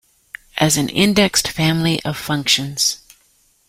[0.57, 3.01] as an indexed family of functions.